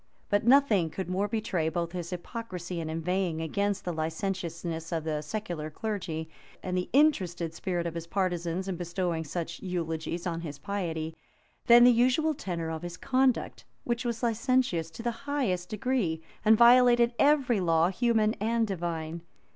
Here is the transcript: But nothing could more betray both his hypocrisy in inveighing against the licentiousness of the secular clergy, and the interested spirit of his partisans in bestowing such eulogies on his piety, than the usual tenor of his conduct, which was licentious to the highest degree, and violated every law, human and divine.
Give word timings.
But 0.29 0.47
nothing 0.47 0.89
could 0.89 1.07
more 1.11 1.27
betray 1.27 1.69
both 1.69 1.91
his 1.91 2.09
hypocrisy 2.09 2.79
in 2.79 2.89
inveighing 2.89 3.39
against 3.39 3.85
the 3.85 3.93
licentiousness 3.93 4.91
of 4.91 5.03
the 5.03 5.21
secular 5.21 5.69
clergy, 5.69 6.27
and 6.63 6.75
the 6.75 6.89
interested 6.91 7.53
spirit 7.53 7.85
of 7.85 7.93
his 7.93 8.07
partisans 8.07 8.67
in 8.67 8.77
bestowing 8.77 9.23
such 9.23 9.61
eulogies 9.61 10.25
on 10.25 10.41
his 10.41 10.57
piety, 10.57 11.15
than 11.67 11.83
the 11.83 11.91
usual 11.91 12.33
tenor 12.33 12.71
of 12.71 12.81
his 12.81 12.97
conduct, 12.97 13.63
which 13.83 14.03
was 14.03 14.23
licentious 14.23 14.89
to 14.89 15.03
the 15.03 15.11
highest 15.29 15.69
degree, 15.69 16.23
and 16.43 16.57
violated 16.57 17.13
every 17.19 17.59
law, 17.59 17.89
human 17.89 18.33
and 18.39 18.65
divine. 18.65 19.21